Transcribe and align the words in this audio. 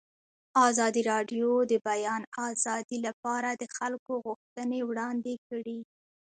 ازادي 0.67 1.01
راډیو 1.11 1.49
د 1.65 1.65
د 1.71 1.73
بیان 1.87 2.21
آزادي 2.49 2.97
لپاره 3.07 3.49
د 3.53 3.63
خلکو 3.77 4.11
غوښتنې 4.25 4.79
وړاندې 4.89 5.33
کړي. 5.47 5.79